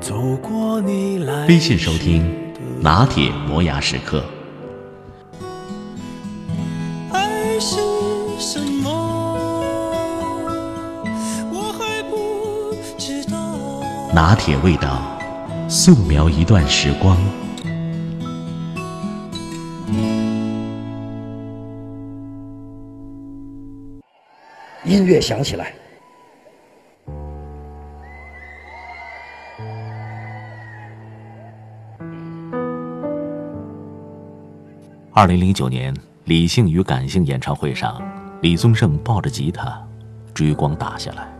[0.00, 2.24] 走过你来微信收听
[2.80, 4.24] 拿铁磨牙时刻。
[7.12, 7.76] 爱是
[8.38, 8.90] 什么？
[11.52, 13.36] 我还不知道。
[14.14, 15.02] 拿铁味道，
[15.68, 17.16] 素描一段时光。
[24.86, 25.74] 音乐响起来。
[35.20, 38.00] 二零零九年，理性与感性演唱会上，
[38.40, 39.78] 李宗盛抱着吉他，
[40.32, 41.30] 追光打下来，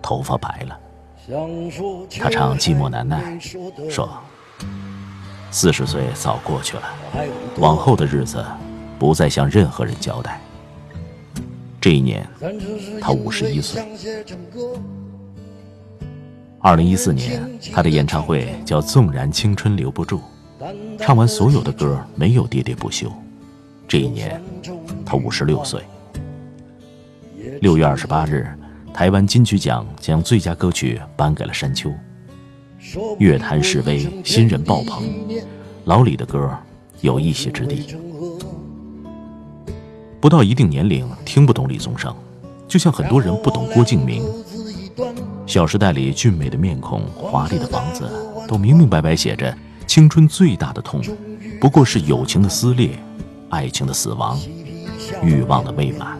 [0.00, 0.80] 头发白了。
[2.18, 3.38] 他唱《寂寞难耐》，
[3.90, 4.08] 说
[5.52, 6.84] ：“四十岁早过去了，
[7.58, 8.42] 往后的日子，
[8.98, 10.40] 不再向任何人交代。”
[11.78, 12.26] 这一年，
[12.98, 13.84] 他五十一岁。
[16.60, 20.16] 二零一四年，他的演唱会叫《纵然青春留不住》。
[20.98, 23.12] 唱完所有的歌，没有喋喋不休。
[23.86, 24.40] 这一年，
[25.04, 25.80] 他五十六岁。
[27.60, 28.46] 六月二十八日，
[28.92, 31.92] 台湾金曲奖将最佳歌曲颁给了山丘。
[33.18, 35.04] 乐坛示威，新人爆棚，
[35.84, 36.50] 老李的歌
[37.00, 37.96] 有一席之地。
[40.20, 42.14] 不到一定年龄，听不懂李宗盛，
[42.66, 44.22] 就像很多人不懂郭敬明。
[45.46, 48.08] 《小时代》里俊美的面孔、华丽的房子，
[48.48, 49.56] 都明明白白写着。
[49.86, 51.00] 青春最大的痛，
[51.60, 52.98] 不过是友情的撕裂，
[53.48, 54.38] 爱情的死亡，
[55.22, 56.18] 欲望的未满。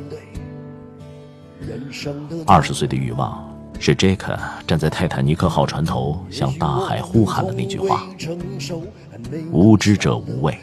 [2.46, 3.44] 二十岁的欲望，
[3.78, 8.06] 是杰克站在泰坦尼克号船头向大海呼喊的那句话
[9.52, 10.58] ：“无知者无畏。”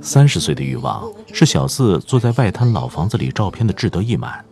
[0.00, 4.44] 三十岁的欲望，是小四坐在外滩老房子里照片的志得意满，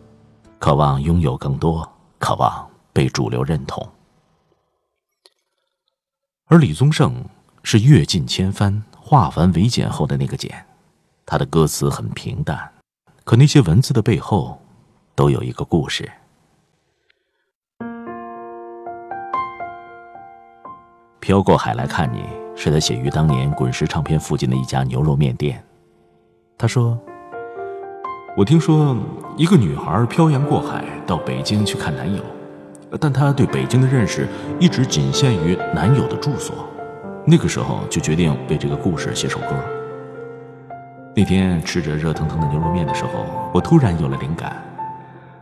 [0.59, 1.87] 渴望拥有更多，
[2.19, 3.85] 渴望被主流认同。
[6.47, 7.25] 而李宗盛
[7.63, 10.65] 是阅尽千帆，化繁为简后的那个简。
[11.25, 12.71] 他的歌词很平淡，
[13.23, 14.61] 可那些文字的背后，
[15.15, 16.07] 都有一个故事。
[21.19, 22.23] 飘过海来看你，
[22.55, 25.65] 是他写于当年滚石唱片附近的一家牛肉面店。
[26.59, 26.95] 他说
[28.37, 28.95] ：“我听说
[29.35, 32.23] 一个女孩漂洋过海到北京去看男友。”
[32.99, 34.27] 但他对北京的认识
[34.59, 36.67] 一直仅限于男友的住所，
[37.25, 39.55] 那个时候就决定为这个故事写首歌。
[41.15, 44.63] 那天吃着热腾腾的牛肉面的时候，我突然有了灵感，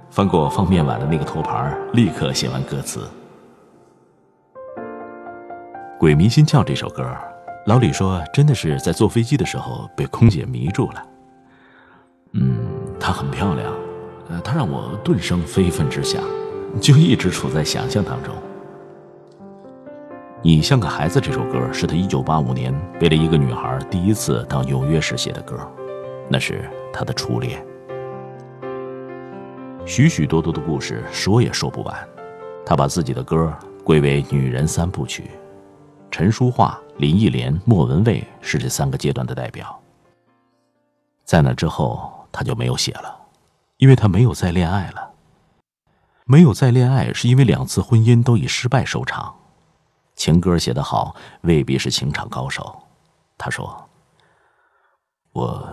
[0.10, 3.00] 翻过放面碗的那个托盘，立刻写完歌词。
[6.00, 7.04] 《鬼迷心窍》这首歌，
[7.66, 11.04] 老李说真的是在坐飞机的时候被空姐迷住了。
[12.34, 12.56] 嗯，
[13.00, 13.74] 她很漂亮，
[14.30, 16.22] 呃，她让我顿生非分之想。
[16.82, 18.34] 就一直处在想象当中。
[20.42, 25.58] 你像个孩子这首歌是他一九八五年为了一个女孩第一次到纽约时写的歌，
[26.30, 27.66] 那是他的初恋。
[29.86, 31.96] 许许多多的故事说也说不完，
[32.66, 33.54] 他把自己的歌
[33.84, 35.32] 归为女人三部曲，
[36.12, 39.80] 陈淑桦、林忆莲、莫文蔚是这三个阶段的代表。
[41.24, 43.18] 在那之后他就没有写了，
[43.78, 45.03] 因为他没有再恋爱了。
[46.26, 49.36] 没有再恋爱，是因为两次婚姻都以失败收场。
[50.16, 52.84] 情歌写得好，未必是情场高手。
[53.38, 53.90] 他说
[55.34, 55.68] ：“我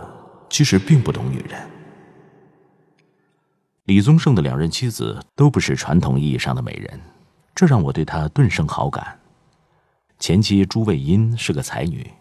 [0.49, 1.61] 其实并不懂女人。”
[3.85, 6.99] 李宗盛的两任妻子都不是传统意义上的美人，
[7.55, 9.19] 这让我对他顿生好感。
[10.19, 12.11] 前妻朱卫茵是个才女，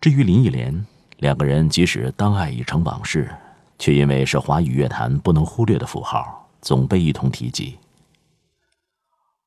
[0.00, 0.86] 至于林忆莲，
[1.18, 3.30] 两个人即使当爱已成往事，
[3.78, 6.49] 却因为是华语乐坛不能忽略的符号。
[6.60, 7.78] 总被一同提及。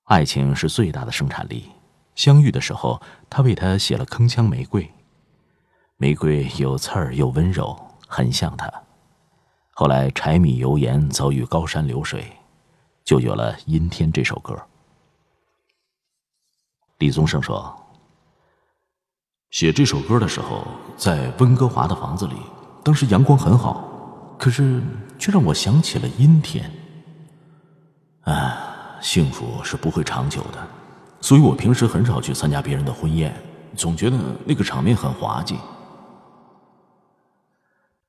[0.06, 1.70] 爱情是最大的生产力。
[2.16, 4.84] 相遇的时候，他为她写了《铿锵玫瑰》，
[5.98, 7.76] 玫瑰有刺儿又温柔，
[8.08, 8.72] 很像他。
[9.72, 12.32] 后来柴米油盐遭遇高山流水，
[13.04, 14.56] 就有了《阴天》这首歌。
[17.00, 17.76] 李宗盛说
[19.50, 22.36] ：“写这首歌的时候，在温哥华的房子里，
[22.84, 24.84] 当时阳光很好，可是
[25.18, 26.72] 却让我想起了阴天。”
[28.24, 30.68] 啊，幸福是不会长久的，
[31.20, 33.36] 所以我平时很少去参加别人的婚宴，
[33.76, 35.58] 总觉得那个场面很滑稽。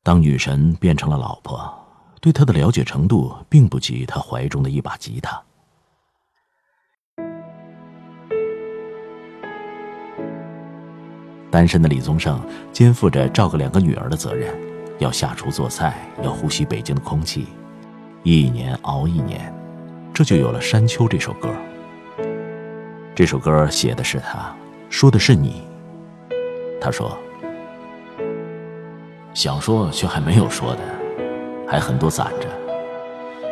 [0.02, 1.72] 当女神变成了老婆，
[2.20, 5.42] 对他的了解程度并不及他怀中的一把吉他。
[11.50, 12.40] 单身的李宗盛
[12.72, 14.54] 肩负着照顾两个女儿的责任，
[14.98, 17.46] 要下厨做菜，要呼吸北京的空气，
[18.24, 19.54] 一年熬一年，
[20.14, 21.52] 这就有了《山丘》这首歌。
[23.16, 24.54] 这首歌写的是他，
[24.88, 25.64] 说的是你。
[26.80, 27.18] 他说
[29.34, 30.80] ：“想说却还没有说的，
[31.66, 32.46] 还很多攒着，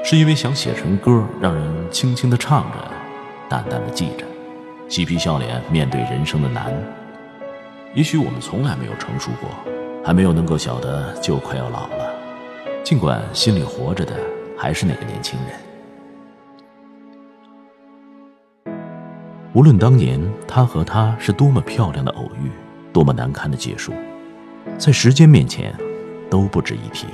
[0.04, 2.78] 是因为想写成歌，让人轻轻的唱着，
[3.48, 4.24] 淡淡的记着，
[4.88, 6.72] 嬉皮笑脸面对人生的难。
[7.92, 9.50] 也许我们从来没有成熟过，
[10.04, 12.14] 还没有能够晓得就快要老了，
[12.84, 14.14] 尽管心里活着的
[14.56, 15.58] 还是那个年轻人。”
[19.54, 20.18] 无论当年
[20.48, 22.50] 他和她是多么漂亮的偶遇，
[22.90, 23.92] 多么难堪的结束，
[24.78, 25.74] 在时间面前，
[26.30, 27.06] 都不值一提，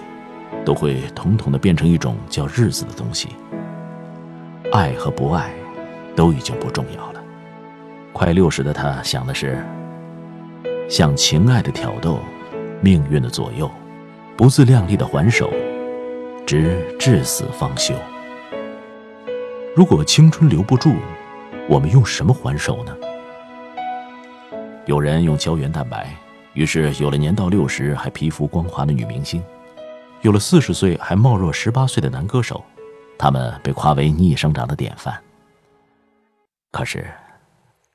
[0.64, 3.30] 都会统统的变成一种叫日子的东西。
[4.70, 5.50] 爱和不爱，
[6.14, 7.20] 都已经不重要了。
[8.12, 9.58] 快六十的他想的是，
[10.88, 12.20] 向情爱的挑逗，
[12.80, 13.68] 命运的左右，
[14.36, 15.52] 不自量力的还手，
[16.46, 17.96] 直至死方休。
[19.74, 20.92] 如果青春留不住。
[21.68, 22.96] 我们用什么还手呢？
[24.86, 26.16] 有人用胶原蛋白，
[26.54, 29.44] 于是有了年到六十还皮肤光滑的女明星，
[30.22, 32.64] 有了四十岁还貌若十八岁的男歌手，
[33.18, 35.22] 他们被夸为逆生长的典范。
[36.72, 37.06] 可是，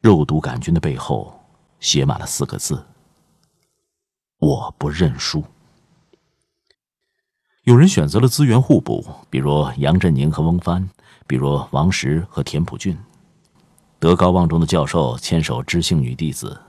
[0.02, 1.34] 肉毒杆菌的背后
[1.80, 2.86] 写满了四个字：
[4.38, 5.44] 我不认输。
[7.64, 10.88] 有人选择了资源互补，比如杨振宁和翁帆，
[11.26, 12.96] 比如王石和田朴珺。
[14.04, 16.60] 德高望重的教授牵手知性女弟子，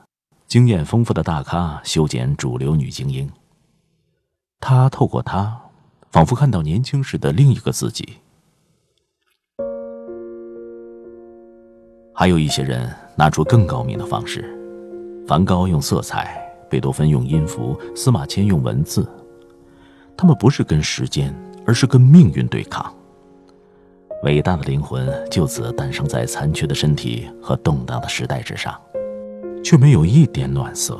[0.46, 3.28] 经验丰富的大咖修剪主流女精英。
[4.60, 5.60] 他透过她，
[6.12, 8.18] 仿佛看到年轻时的另一个自己。
[12.14, 14.56] 还有一些人拿出更高明的方式：
[15.26, 16.40] 梵高用色彩，
[16.70, 19.04] 贝多芬用音符，司马迁用文字。
[20.16, 21.34] 他们不是跟时间，
[21.66, 22.94] 而是跟命运对抗。
[24.24, 28.74] 伟大的灵魂就此诞生在残缺的身体和动荡的时代之上，
[29.62, 30.98] 却没有一点暖色。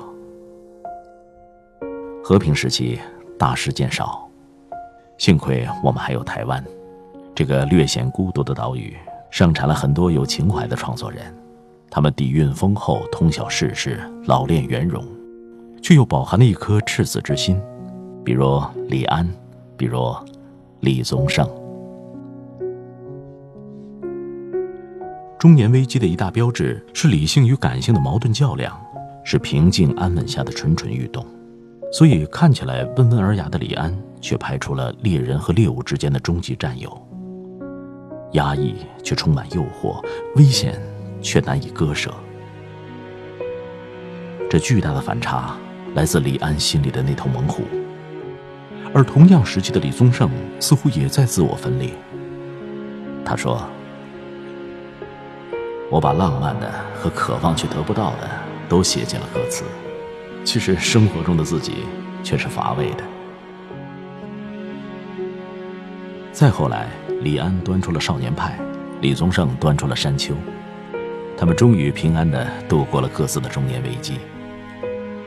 [2.23, 3.01] 和平时期，
[3.39, 4.29] 大事件少，
[5.17, 6.63] 幸亏我们还有台湾，
[7.35, 8.95] 这个略显孤独的岛屿，
[9.31, 11.35] 盛产了很多有情怀的创作人，
[11.91, 15.03] 他们底蕴丰厚，通晓世事，老练圆融，
[15.83, 17.59] 却又饱含了一颗赤子之心，
[18.23, 19.27] 比如李安，
[19.79, 20.15] 比如
[20.81, 21.49] 李宗盛。
[25.45, 28.81] 中年危机的一大标志是理性与感性的矛盾较量，
[29.25, 31.23] 是平静安稳下的蠢蠢欲动。
[31.93, 36.91] 所以看起来温文尔雅的李安，却拍出了猎人和猎物之间的终极战友。
[38.33, 40.03] 压抑却充满诱惑，
[40.37, 40.81] 危险
[41.21, 42.11] 却难以割舍。
[44.49, 45.55] 这巨大的反差
[45.95, 47.65] 来自李安心里的那头猛虎，
[48.95, 51.91] 而同样时期的李宗盛似乎也在自我分裂。
[53.27, 53.63] 他说。
[55.91, 58.29] 我把浪漫的和渴望却得不到的
[58.69, 59.65] 都写进了歌词，
[60.43, 61.85] 其实生活中的自己
[62.23, 63.05] 却是乏味的。
[66.33, 66.89] 再后来，
[67.21, 68.59] 李安端出了《少年派》，
[69.01, 70.35] 李宗盛端出了《山丘》，
[71.37, 74.15] 他们终于平安的度过了各自的中年危机。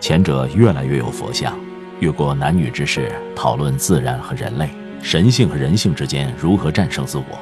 [0.02, 1.58] 前者越来越有佛像，
[2.02, 4.70] 越过男女之事，讨论自然和人类、
[5.02, 7.38] 神性和人性之间如何战胜自我；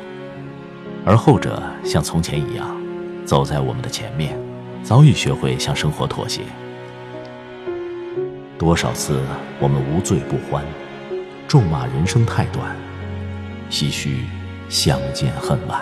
[1.04, 2.85] 而后者像从前一样。
[3.26, 4.38] 走在我们的前面，
[4.84, 6.44] 早已学会向生活妥协。
[8.58, 9.20] 多少次
[9.60, 10.64] 我们无醉不欢，
[11.48, 12.76] 咒骂人生太短，
[13.70, 14.26] 唏嘘
[14.70, 15.82] 相见恨晚。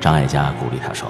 [0.00, 1.08] 张艾嘉鼓励他说：“，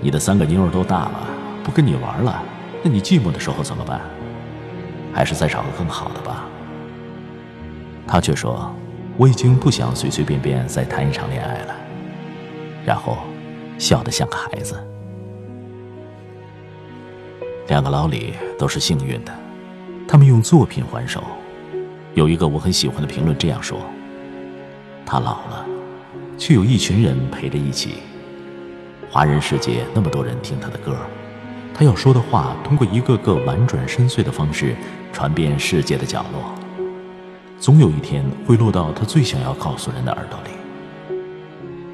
[0.00, 1.28] 你的三个妞儿都大了，
[1.62, 2.42] 不跟你玩了，
[2.82, 4.00] 那你寂寞的时候怎么办？
[5.12, 6.46] 还是再找个更好的吧。”
[8.08, 8.74] 他却说。
[9.20, 11.76] 我已经不想随随便便再谈一场恋爱了，
[12.86, 13.18] 然后
[13.76, 14.82] 笑得像个孩子。
[17.68, 19.32] 两个老李都是幸运的，
[20.08, 21.22] 他们用作品还手。
[22.14, 23.78] 有一个我很喜欢的评论这样说
[25.04, 25.66] ：“他老了，
[26.38, 27.96] 却有一群人陪着一起。
[29.10, 30.96] 华人世界那么多人听他的歌，
[31.74, 34.74] 他要说的话通过一个个婉转深邃的方式
[35.12, 36.40] 传遍世界的角落。”
[37.60, 40.50] 总有一天会落到他最想要告诉人的耳朵里。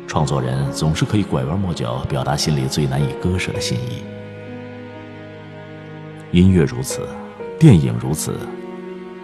[0.06, 4.04] 创作人总是可以拐弯抹角表达心里最难以割舍的心意。
[6.30, 7.08] 音乐如此，
[7.58, 8.38] 电影如此，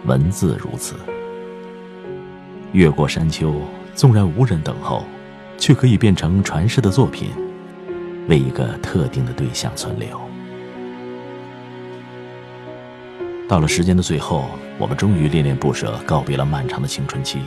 [0.05, 0.95] 文字如此。
[2.73, 3.55] 越过山丘，
[3.95, 5.05] 纵然无人等候，
[5.57, 7.29] 却可以变成传世的作品，
[8.27, 10.19] 为一个特定的对象存留。
[13.47, 17.39] 到了时间的最后，我们终于恋恋不舍，告别了漫长的青春期，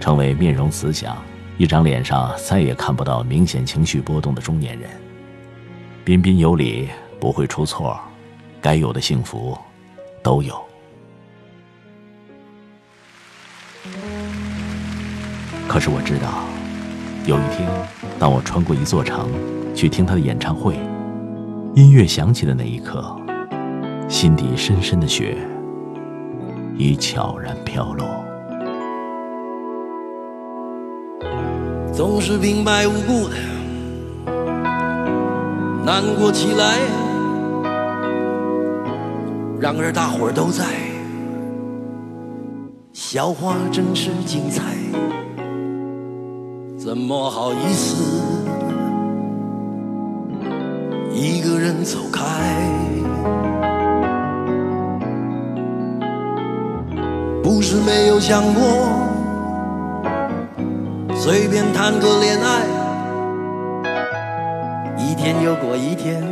[0.00, 1.16] 成为面容慈祥、
[1.58, 4.88] 一张脸上再也看不到明显情绪波动的中年人。
[6.04, 6.88] 彬彬有礼，
[7.20, 8.00] 不会出错，
[8.60, 9.56] 该有的幸福
[10.22, 10.60] 都有。
[15.68, 16.44] 可是我知道，
[17.26, 17.68] 有一天，
[18.18, 19.28] 当我穿过一座城，
[19.74, 20.74] 去听他的演唱会，
[21.74, 23.14] 音乐响起的那一刻。
[24.08, 25.36] 心底深深的雪
[26.78, 28.06] 已悄然飘落。
[31.92, 33.34] 总是平白无故的
[35.84, 36.78] 难过起来，
[39.58, 40.64] 然而大伙儿都在，
[42.92, 44.62] 笑话真是精彩，
[46.76, 48.20] 怎么好意思
[51.14, 52.22] 一个人走开？
[57.68, 58.62] 是没有想过，
[61.16, 62.62] 随便谈个恋爱，
[64.96, 66.22] 一天又过一天。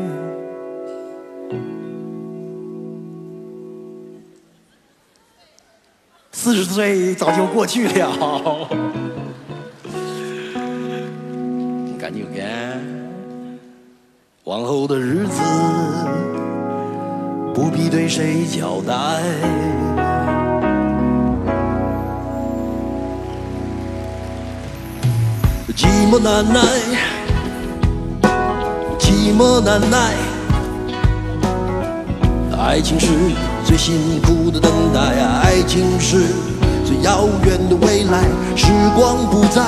[6.31, 8.69] 四十岁早就过去了，
[11.99, 12.81] 赶紧干，
[14.45, 15.43] 往后的日子
[17.53, 19.84] 不必对谁交代。
[25.77, 26.61] 寂寞难耐，
[28.97, 30.15] 寂寞难耐，
[32.57, 33.09] 爱情是
[33.65, 36.27] 最辛苦的等待，爱情是
[36.87, 38.23] 最遥远的未来。
[38.55, 39.63] 时光不再，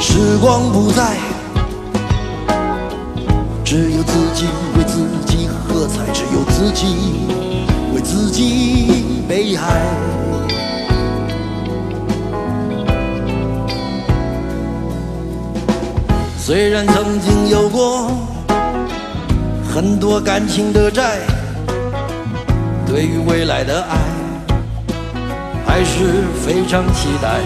[0.00, 1.18] 时光不再，
[3.62, 4.46] 只有自己
[4.78, 6.86] 为自己喝彩，只有自己
[7.94, 9.82] 为自己悲哀。
[16.50, 18.10] 虽然曾经有过
[19.72, 21.18] 很多感情的债，
[22.84, 23.96] 对于未来的爱
[25.64, 27.38] 还是非常期待。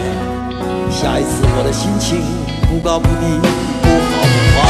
[0.91, 2.23] 下一次我的心情
[2.67, 3.27] 不高不低，
[3.83, 4.63] 不好不坏。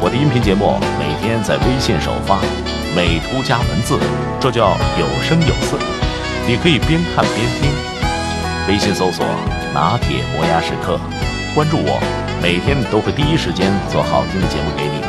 [0.00, 2.40] 我的音频节目每天在微信首发，
[2.96, 3.96] 美图加文字，
[4.40, 5.78] 这叫有声有色。
[6.48, 7.91] 你可以边看边听。
[8.68, 9.26] 微信搜索
[9.74, 10.98] “拿铁磨牙时刻”，
[11.52, 12.00] 关注我，
[12.40, 15.02] 每天都会第一时间做好听的节目给你。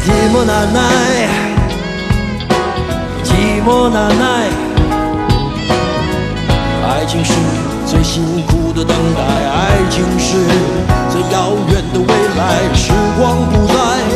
[0.00, 0.80] 寂寞难耐，
[3.24, 4.48] 寂寞难耐，
[6.86, 7.32] 爱情是
[7.86, 10.38] 最辛苦的等待，爱情是
[11.10, 12.06] 最遥远的未
[12.38, 14.09] 来，时光不再。